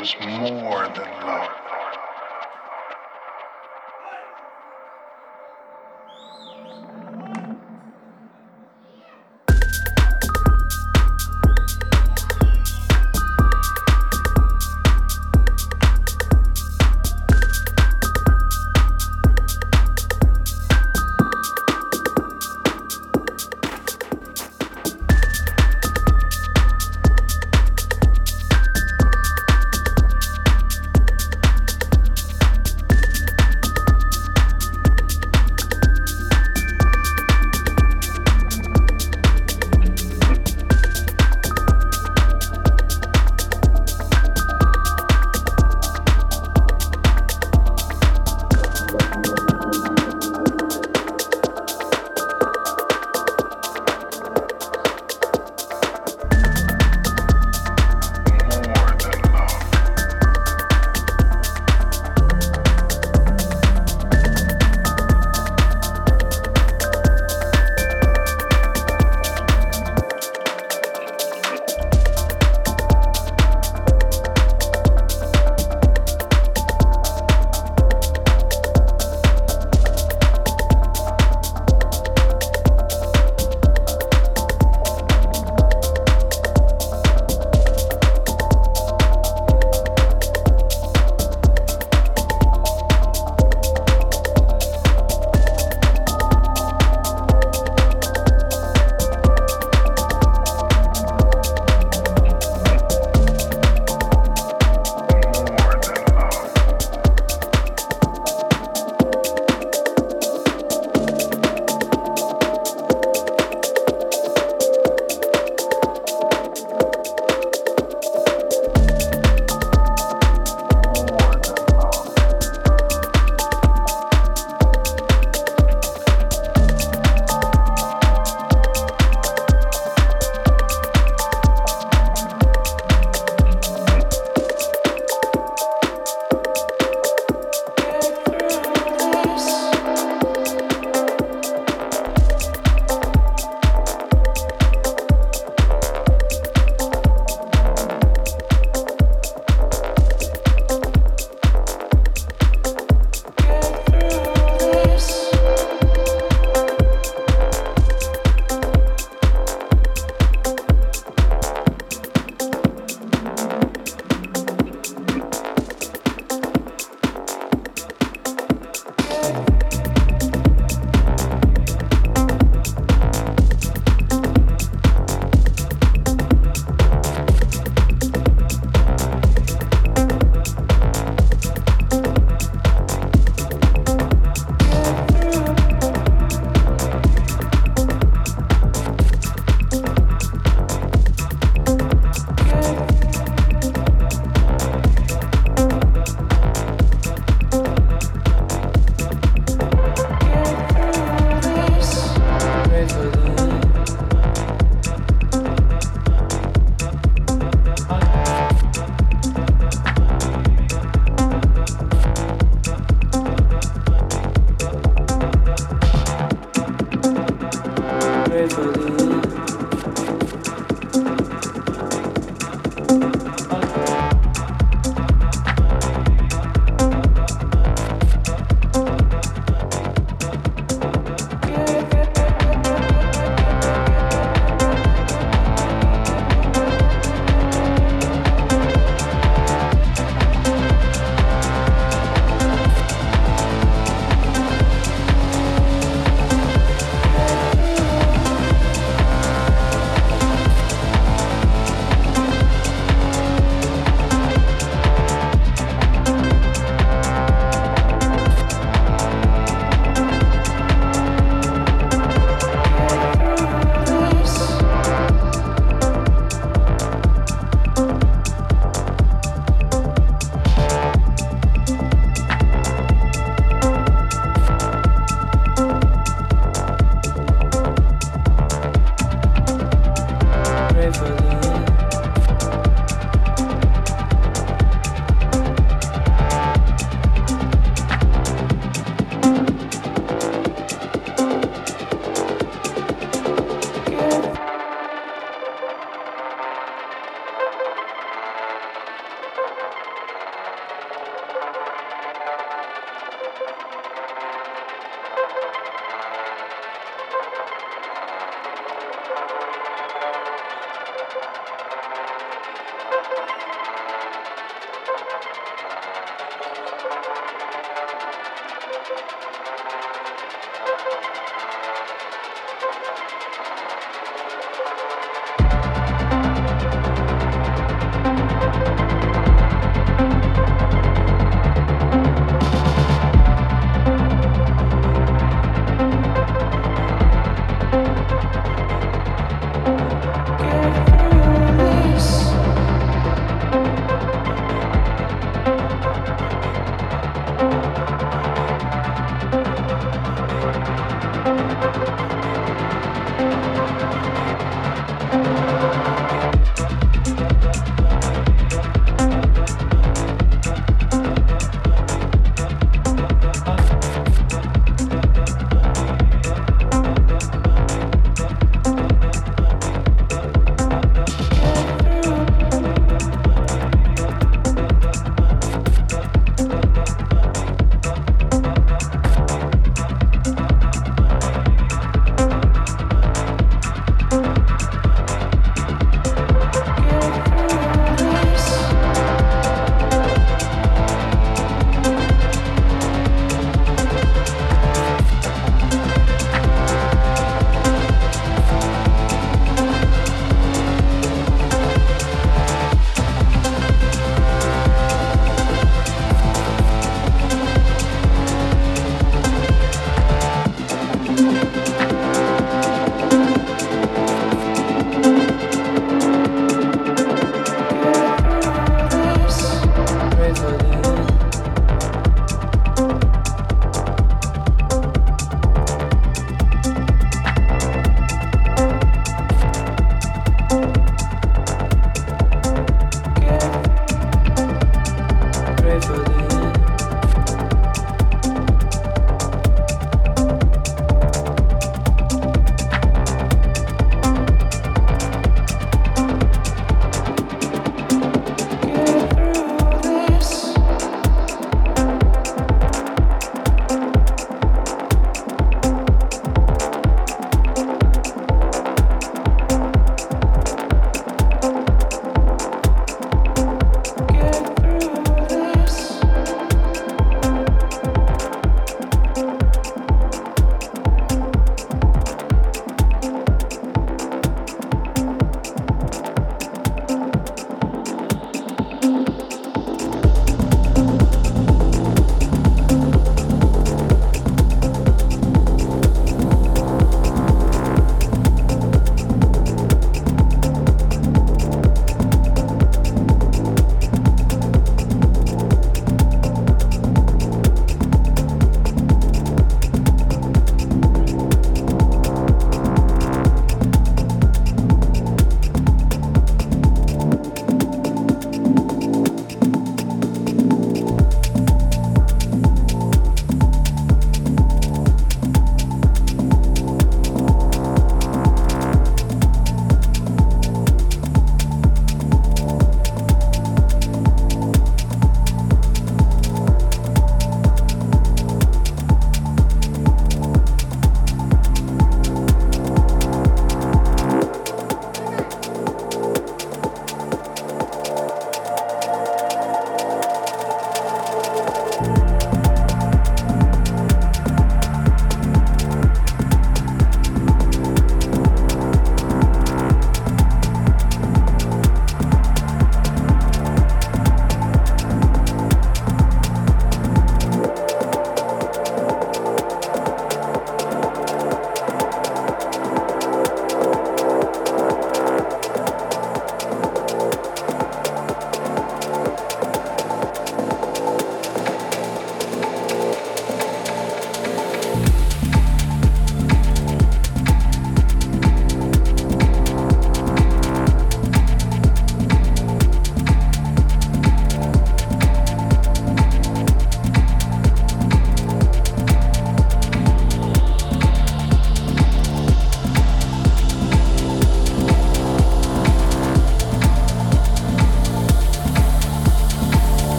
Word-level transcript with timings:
was 0.00 0.16
more 0.20 0.88
than 0.88 1.12
love. 1.26 1.59